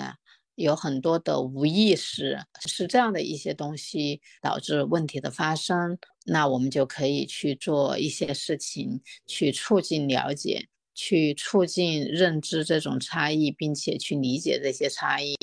[0.56, 5.98] 有很多的无意识，是这样的一些东西导致问题的发生。
[6.26, 15.36] 那我们就可以去做一些事情，去促进了解，去促进认知这种差异，并且去理解这些差异，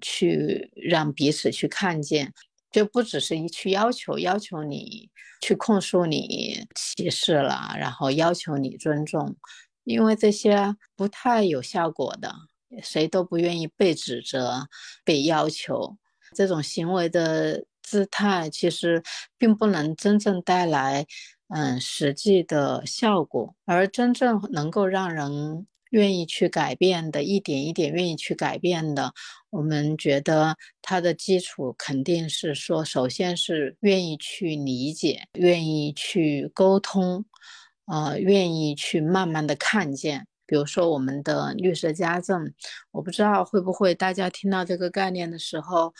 [0.00, 2.32] 去让彼此去看见。
[2.72, 5.08] 就不只是一去要求，要求你
[5.40, 9.34] 去控诉你歧视了，然后要求你尊重，
[9.84, 12.34] 因为这些不太有效果的，
[12.82, 14.68] 谁都不愿意被指责、
[15.04, 15.96] 被要求。
[16.34, 19.02] 这种行为的姿态其实
[19.38, 21.06] 并不能真正带来
[21.48, 25.66] 嗯实际的效果，而真正能够让人。
[25.90, 29.12] 愿意去改变的，一点一点愿意去改变的，
[29.50, 37.24] 我们觉得它的基础肯定是说，首先是愿意去理解，愿意去沟通，
[37.86, 40.26] 呃，愿意去慢慢的看见。
[40.46, 42.52] 比如说我们的绿色家政，
[42.92, 45.92] 我不知道会不会大家听到这个概念的时候，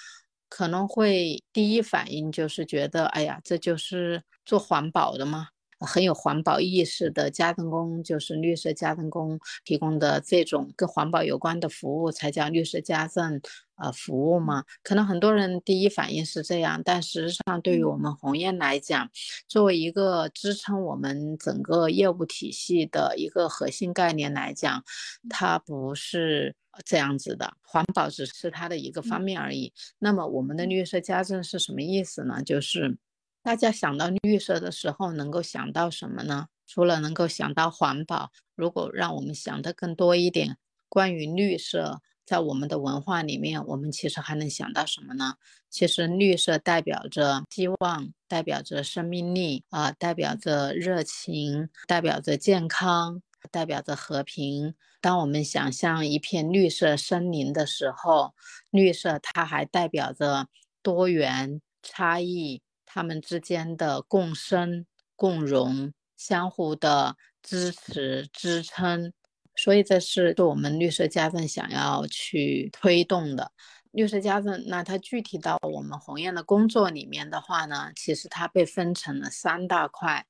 [0.48, 5.48] 可能会第一反应就是觉得，哎呀，这就是做环保的吗？
[5.78, 13.38] 很有环保意识的家政工，就是绿色家政工提供的这种跟环保有关的服务，才叫绿色家政
[13.76, 14.64] 呃服务吗。
[14.82, 19.08] 可能很多人第一反应是这样，但实际上对于我们鸿雁来讲，
[19.48, 24.84] 作为一个支撑我们整个业务体系的一个核心概念来讲，
[25.28, 26.54] 它不是
[26.84, 27.54] 这样子的。
[27.62, 29.72] 环保只是它的一个方面而已。
[29.98, 32.42] 那么我们的绿色家政是什么意思呢？
[32.42, 32.98] 就是。
[33.42, 36.48] 大家想到绿色的时候，能够想到什么呢？
[36.66, 40.56] 除了能够想到环保，如果让我们想的更多一点，
[40.88, 45.36] 关于绿色，在我们的文化里面，我们其实还能想到什么呢？
[45.70, 54.74] 其实绿色代表着希望，代表着生命力啊，代表着热情，代表着健康，代表着和平。
[55.00, 58.34] 当我们想象一片绿色森林的时候，
[58.70, 60.48] 绿色它还代表着
[60.82, 62.60] 多元差异。
[62.88, 69.12] 他们之间的共生、共荣、相互的支持、支撑，
[69.56, 73.50] 所以这是我们绿色家政想要去推动的。
[73.92, 80.26] 绿色家政，那它具体到我们鸿雁的工作里面的话呢，其实它被分成了三大块，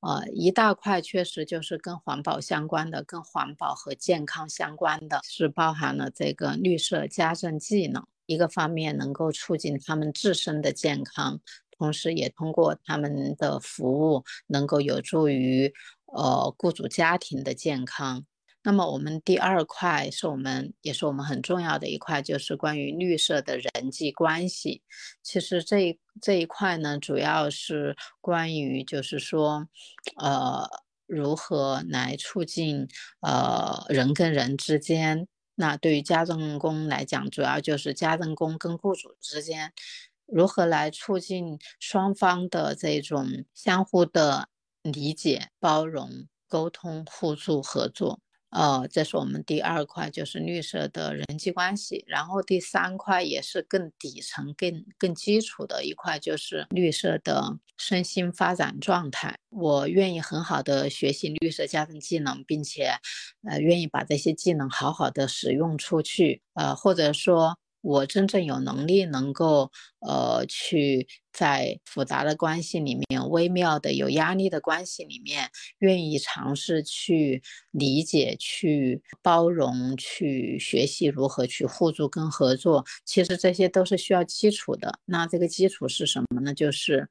[0.00, 11.38] 呃，一大块确实就是跟环保相关的，跟环保和健康相关的，是包含了这个绿色家政技能，一个方面能够促进他们自身的健康。
[11.76, 15.70] 同时，也通过他们的服务，能够有助于
[16.06, 18.24] 呃雇主家庭的健康。
[18.62, 24.82] 那么，我们第二块是我们也是我们很重要的一块，就是关于绿色的人际关系。
[25.22, 29.66] 其实这一这一块呢，主要是关于就是说，
[30.16, 30.68] 呃，
[31.06, 32.86] 如何来促进
[33.20, 35.26] 呃人跟人之间。
[35.54, 39.72] 那对于家政工来讲，主要就是家政工跟雇主之间。
[40.26, 44.48] 如何来促进双方的这种相互的
[44.82, 48.20] 理解、包容、沟通、互助、合作？
[48.50, 52.04] 呃，这是我们第二块，就是绿色的人际关系。
[52.06, 59.38] 然后第三块也是更底层、更更基础的一块，就是绿色的身心发展状态。
[59.50, 62.94] 我愿意很好的学习绿色家庭技能，并且，
[63.48, 66.42] 呃，愿意把这些技能好好的使用出去。
[66.54, 67.56] 呃，或者说。
[67.82, 69.70] 我真正有能力能够，
[70.00, 82.84] 呃，去在复杂的关系里面、微妙的有压力的关系里面，愿意尝试去理解、去包容、去学习如何去互助跟合作。
[83.04, 84.98] 其实这些都是需要基础的。
[85.06, 86.52] 那这个基础是什么呢？
[86.52, 87.08] 就是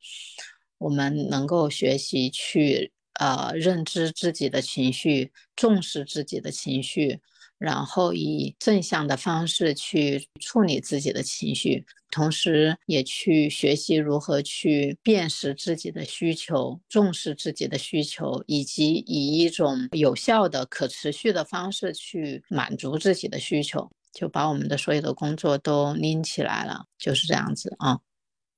[0.77, 7.19] 我们能够学习去，呃，认知自己的情绪，重视自己的情绪。
[7.59, 27.99] 然后以正向的方式去处理自己的情绪，同时也去学习如何去辨识自己的需求，重视自己的需求，以及以一种有效的、可持续的方式去满足自己的需求，就把我们的所有的工作都拎起来了，就是这样子啊。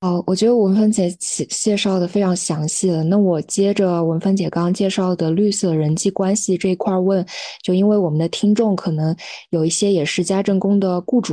[0.02, 3.04] 哦，我觉得文芬姐介介绍的非常详细了。
[3.04, 7.24] 那我接着文芬姐刚刚介绍的绿色人际关系这一块问，
[7.62, 9.14] 就因为我们的听众可能
[9.50, 11.32] 有一些也是家政工的雇主，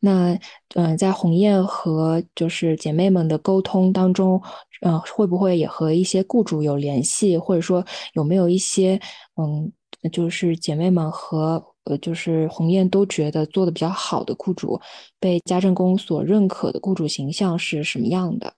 [0.00, 0.36] 那
[0.74, 4.42] 嗯，在鸿雁和就是姐妹们的沟通当中，
[4.84, 7.84] 嗯，会不会也和一些雇主有联系，或者说
[8.14, 9.00] 有没有一些
[9.36, 9.70] 嗯，
[10.10, 11.64] 就是姐妹们和。
[11.90, 14.80] 呃，就是鸿雁都觉得做的比较好的雇主，
[15.18, 18.54] 被家政工所认可的雇主形象是什么样的？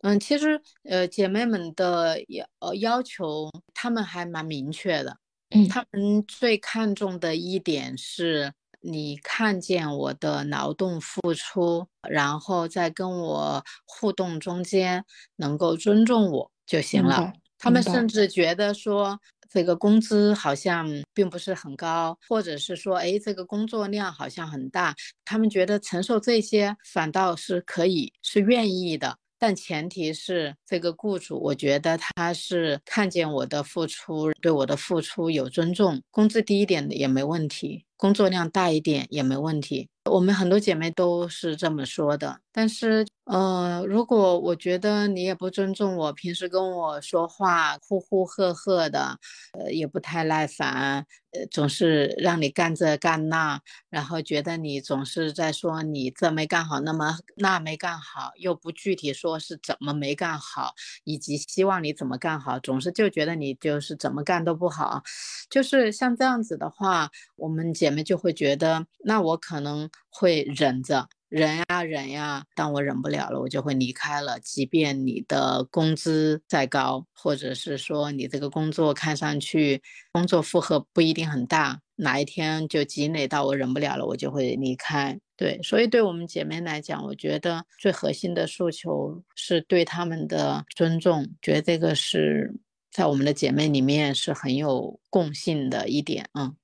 [0.00, 5.16] 嗯，其实呃，姐妹们的要呃要求，他们还蛮明确的。
[5.50, 15.04] 嗯，他们最看重的一点是你看见我的劳动付出，然后在跟我互动中间
[15.36, 17.32] 能够尊重我就行了。
[17.56, 19.20] 他们甚至觉得说。
[19.52, 24.94] 这个工资好像并不是很高，或者是说，哎，这个工作量好像很大，
[25.24, 29.18] 他们觉得承受这些反倒是可以，是愿意的。
[29.38, 39.88] 但前提是这个雇主，我觉得他是看见我的付出，对我的付出有尊重，工资低一点的也没问题，工作量大一点也没问题。
[40.10, 49.16] 我们很多姐妹都是这么说的，但是，呃，如果我觉得你也不尊重我，平时跟我说话呼呼喝喝的，
[49.52, 60.74] 呃，也不太耐烦，呃，总是让你干这干那，然后觉得你总是在说你这没干好，那么那没干好，又不具体说是怎么没干好，
[61.04, 65.02] 以及希望你怎么干好，总是就觉得你就是怎么干都不好，
[65.48, 69.88] 就是像这样子的话，我们姐妹就会觉得，那我可能。
[70.10, 74.38] 会忍着，忍呀忍呀，当我忍不了了，我就会离开了。
[74.40, 79.82] 即便你的工资再高，或者是说你这个工作看上去
[80.12, 85.18] 工作负荷不一定很大，哪一天就积累到我忍不了了，我就会离开。
[85.36, 92.54] 对，所以对我们姐妹来讲，我觉得最核心的诉求是对他们的尊重，觉得这个是
[92.92, 96.54] 在我们的姐妹里面是很有共性的一点嗯。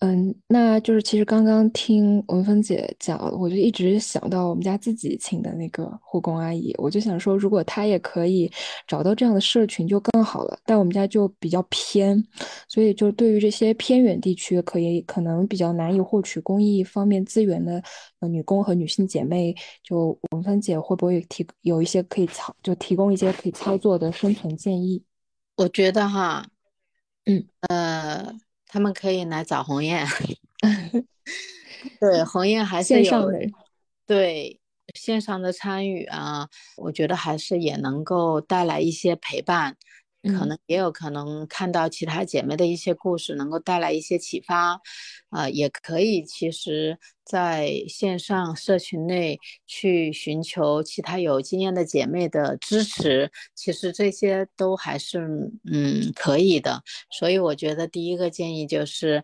[0.00, 8.48] 嗯，那就是其实刚刚听文芬姐讲，我就一直想到我们家自己请的那个护工阿姨，我就想说，如果她也可以
[8.86, 10.56] 找到这样的社群就更好了。
[10.64, 12.24] 但我们家就比较偏，
[12.68, 17.82] 所以就对于这些偏远地区，可以可能比较难以获取公益方面资源的
[18.20, 25.02] 呃女工和女性姐妹，就文芬姐会不会提有一些可以操，就提供一些可以操作的生存建议？
[25.56, 26.46] 我觉得哈，
[27.24, 28.38] 嗯呃。
[28.68, 30.06] 他们可以来找鸿雁，
[31.98, 33.30] 对，鸿雁还是有
[34.06, 34.60] 对
[34.94, 39.76] 线上的参与啊，我觉得还是也能够带来一些陪伴。
[40.24, 44.80] 可能也有可能看到其他姐妹的一些故事，能够带来一些启发，
[45.30, 55.20] 啊，也可以其实在线上社群内去寻求其他有经验的姐妹的支持，其实这些都还是
[55.70, 56.82] 嗯可以的。
[57.10, 59.22] 所以我觉得第一个建议就是。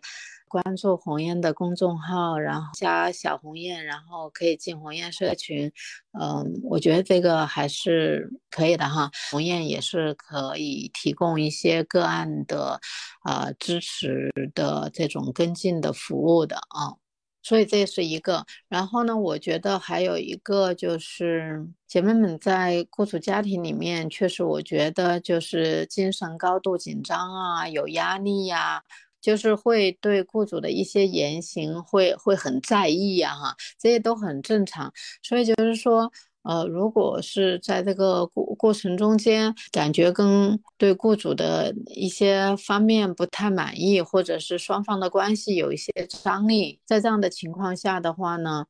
[0.55, 5.69] 关注鸿雁的公众号，然后加小鸿雁，然后可以进鸿雁社群。
[6.17, 9.11] 嗯，我觉得这个还是可以的哈。
[9.31, 12.79] 鸿雁也是可以提供一些个案的，
[13.25, 16.95] 呃，支持的这种跟进的服务的啊。
[17.43, 18.45] 所以这是一个。
[18.69, 28.81] 然后呢，我觉得还有一个就是姐妹们在雇主家庭里面，确实我觉得就是精神高度紧张啊，有压力呀。
[29.25, 34.93] 就是会对雇主的一些言行会会很在意呀，哈，这些都很正常。
[35.23, 36.11] 所以就是说，
[36.43, 48.65] 呃，如果是在这个过过程中间，感觉跟对雇主的一些方面不太满意，或者是双方的关系有一些张力，在这样的情况下的话呢？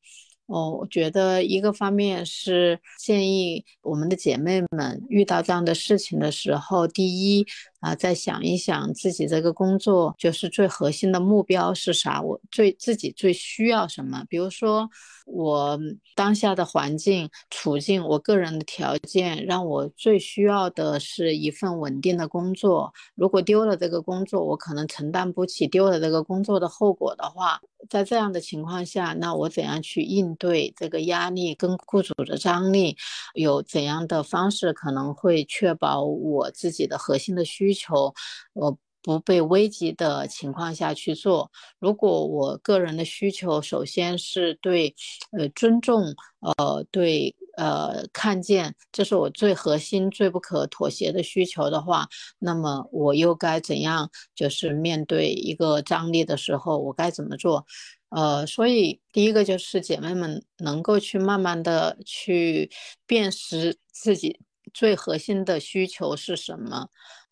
[0.47, 7.47] 哦，我觉得一个方面是建议我们的姐妹们遇到这样的事情的时候，第一
[7.85, 14.25] 啊，再想一想自己这个工作就是最核心的目标是啥，我最自己最需要什么。
[14.27, 14.89] 比如说
[15.27, 15.79] 我
[16.15, 22.91] 当下的环境处境，我个人的条件让我最需要的是一份稳定的工作。
[23.13, 27.61] 如果丢了这个工作，我可能承担不起丢了这个工作的后果的话。
[27.87, 32.97] 在这样的情况下，那我怎样去应对这个压力跟雇主的张力？
[33.35, 38.11] 有怎样的方式可能会确保我自己的核心的需求，
[38.53, 41.51] 我不被危及的情况下去做？
[41.77, 44.95] 如果我个人的需求首先是对，
[45.37, 46.15] 呃，尊重，
[46.57, 47.35] 呃，对。
[47.57, 52.05] 呃，看见这是我最核心、最不可妥协的需求的话，
[52.37, 54.11] 那么我又该怎样？
[54.35, 57.65] 就是面对一个张力的时候，我该怎么做？
[58.09, 62.69] 呃，所以第一个就是姐妹们能够去慢慢的去
[63.07, 64.41] 辨识自己
[64.73, 66.89] 最核心的需求是什么。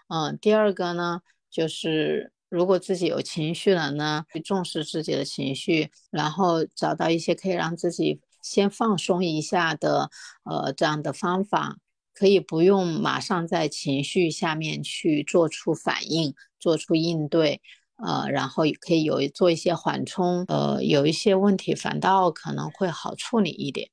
[0.08, 8.22] 嗯，第二个呢，就是如果自己有情绪了呢，去重视自己的情绪，然后找到一些可以让自己。
[8.44, 10.10] 先放松一下的，
[10.44, 11.78] 呃，这样的方法
[12.14, 17.62] 可以不用马上在情绪下面去做出反应、做出应对，
[18.06, 23.93] 呃，然后也可以有做一些缓冲，呃，有一些问题反倒可能会好处理一点。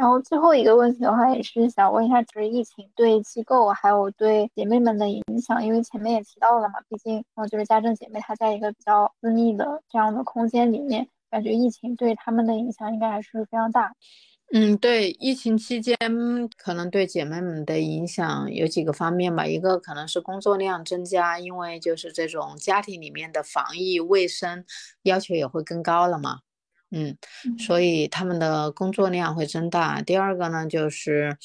[0.00, 13.92] 然后最后一个问题的话，也是想问一下，就是疫情对机构还有对姐妹们的影响，因为前面也提到了嘛，毕竟，嗯，就是家政姐妹她在一个比较私密的这样的空间里面，感觉疫情对他们的影响应该还是非常大。
[14.54, 15.94] 嗯，对，疫情期间
[16.56, 24.64] 可能对姐妹们的影响有几个方面吧，一个可能是工作量增加，因为就是这种家庭里面的防疫卫生
[25.02, 26.38] 要求也会更高了嘛。
[26.90, 27.16] 嗯，
[27.58, 30.02] 所以他们的工作量会增大。
[30.02, 31.36] 第二个呢，就是，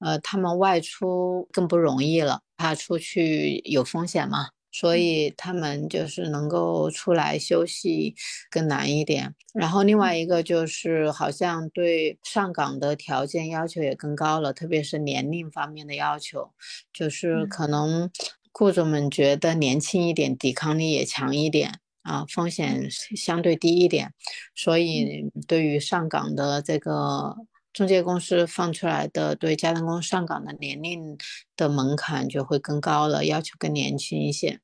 [0.00, 8.14] 呃，他们外出更不容易了，怕出去有风险嘛，所以他们就是能够出来休息
[8.50, 9.34] 更难一点。
[9.52, 16.52] 然后另外一个就是，好像对上岗的条件要求也更高了，特别是年龄方面的要求，
[16.92, 18.08] 就是可能
[18.52, 21.81] 雇主们觉得年轻一点，抵抗力也强一点。
[22.02, 24.12] 啊，风险相对低一点，
[24.54, 27.36] 所以对于上岗的这个
[27.72, 31.16] 中介公司放出来的对家政工上岗的年龄
[31.56, 34.60] 的门槛就会更高了，要求更年轻一些。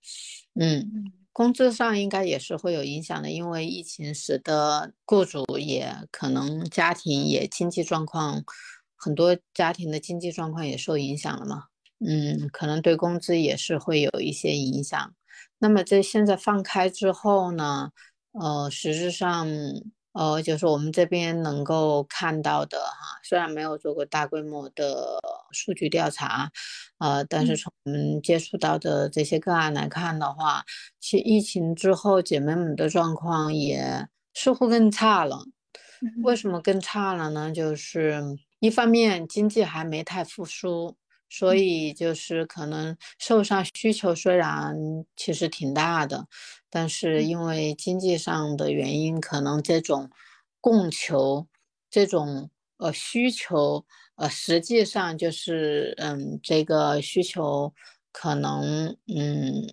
[0.60, 8.42] 嗯，工资上应该也是会有影响的，因为疫情使得雇主也可能家庭也经济状况，
[8.96, 11.64] 很多家庭的经济状况也受影响了嘛。
[12.04, 15.14] 嗯，可能对工资也是会有一些影响。
[15.58, 17.90] 那么在现在放开之后呢，
[18.32, 19.48] 呃，实质上，
[20.12, 25.18] 呃，就是我们这边能够看到的哈，虽然没有做过大规模的
[25.52, 26.50] 数据调查，
[26.98, 30.64] 呃，但是从我们接触到的这些个案来看的话，
[31.00, 35.44] 其疫情之后姐妹们的状况也似乎更差了。
[36.22, 37.50] 为什么更差了呢？
[37.50, 38.22] 就是
[38.60, 40.96] 一方面经济还没太复苏。
[41.28, 44.76] 所以就是可能受伤需求虽然
[45.16, 46.26] 其实挺大的，
[46.70, 50.10] 但是因为经济上的原因，可能这种
[50.60, 51.46] 供求、
[51.90, 53.84] 这种呃需求
[54.16, 57.72] 呃实际上就是嗯这个需求
[58.10, 59.72] 可能嗯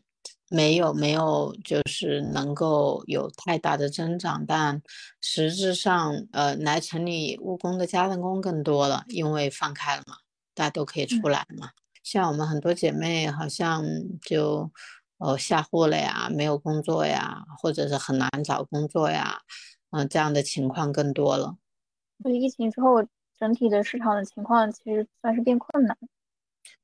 [0.50, 4.82] 没有没有就是能够有太大的增长，但
[5.22, 10.18] 实质上呃来城里务工的家政工更多了，因为放开了嘛。
[10.56, 11.70] 大家都可以出来嘛，
[12.02, 13.84] 像我们很多姐妹好像
[14.22, 14.72] 就
[15.18, 19.42] 哦下户了呀，没有工作呀，或者是很难找工作呀，
[19.92, 21.58] 嗯，这样的情况更多了。
[22.24, 23.06] 所以疫情之后，
[23.38, 25.98] 整体的市场的情况其实算是变困难。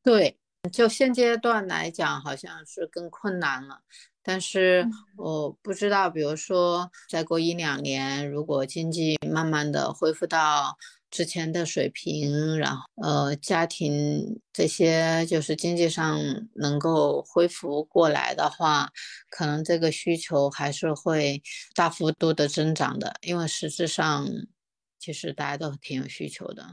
[0.04, 0.38] 对，
[0.72, 3.82] 就现阶段来讲，好像是更困难了。
[4.24, 10.78] 但是我不知道，比如说再过一两年，如果经济慢慢的恢复到。
[11.12, 16.18] 之前的水平，然后呃，家庭这些就是经济上
[16.56, 18.90] 能够恢复过来的话，
[19.30, 21.44] 可能这个需求还是会
[21.76, 24.26] 大幅度的增长的，因为实质上
[24.98, 26.66] 其实大家都挺有需求的。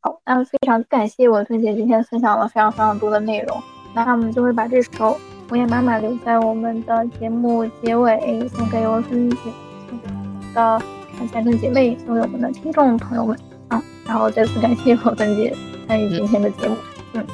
[0.00, 3.62] 好，那非常感谢文芬姐今天分享了非常非常多的内容，
[3.94, 4.90] 那我们就会把这首
[5.50, 9.36] 《红叶妈妈》留在我们的节目结尾，送给文芬姐
[10.54, 10.80] 的。
[11.32, 13.36] 家政姐妹，送给我们的听众朋友们
[13.68, 13.82] 啊！
[14.06, 15.54] 然后再次感谢我芬姐
[15.86, 16.76] 参与今天的节目。
[17.12, 17.26] 嗯，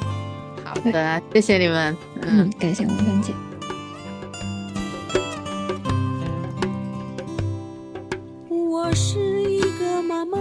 [0.65, 1.95] 好的，谢谢你们。
[2.21, 3.31] 嗯，感谢我芬姐。
[8.49, 10.37] 我是一个妈妈，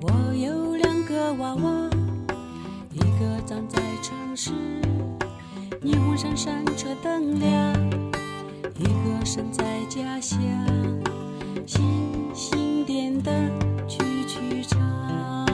[0.00, 1.90] 我有两个娃娃，
[2.94, 4.50] 一个长在城市，
[5.80, 7.72] 霓虹闪闪车灯亮；
[8.78, 10.40] 一个身在家乡。
[11.64, 13.48] 星星点灯，
[13.86, 15.46] 曲曲唱。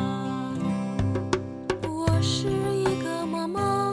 [1.83, 3.93] 我是一个妈妈，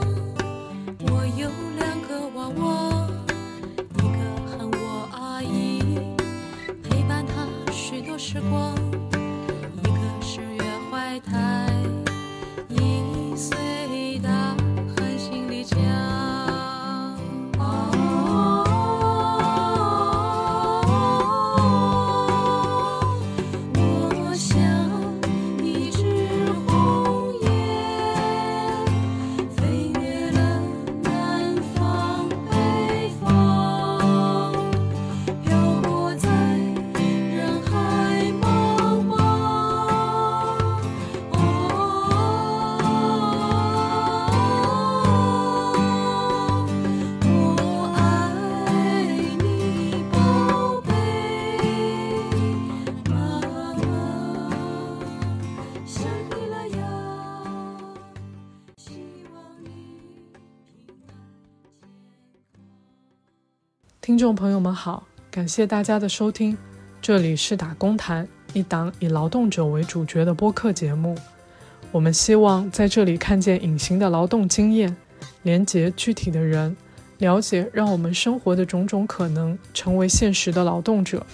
[1.01, 3.07] 我有两个娃娃，
[3.97, 4.17] 一个
[4.47, 5.99] 喊我阿姨，
[6.81, 8.73] 陪伴她许多时光；
[9.83, 11.67] 一个是月怀胎，
[12.69, 13.57] 一岁
[64.21, 66.55] 众朋友们好，感谢大家的收听，
[67.01, 68.27] 这里是打工谈。
[68.53, 71.17] 一档以劳动者为主角的播客节目。
[71.91, 74.95] 我们希望在这里看见隐形的劳动经验，
[75.41, 76.77] 连接具体的人，
[77.17, 81.25] 了解让我们生活的种种可能，成为现实的劳动者。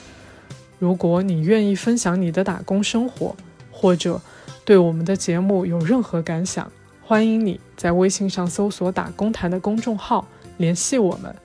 [0.80, 3.36] 如果你愿意分享你的打工生活，
[3.70, 4.22] 或者
[4.64, 6.72] 对我们的节目有任何感想，
[7.04, 10.26] 欢迎你在微信上搜索“打工谈”的公众号
[10.56, 11.36] 联系我们。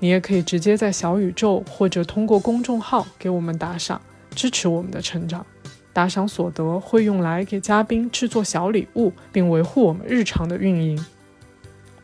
[0.00, 4.00] 你也可以直接在小宇宙或者通过公众号给我们打赏，
[4.34, 5.44] 支持我们的成长。
[5.92, 11.04] 打赏所得会用来给嘉宾制作小礼物，并维护我们日常的运营。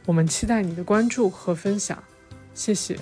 [0.07, 2.03] 我们期待你的关注和分享，
[2.55, 2.99] 谢谢。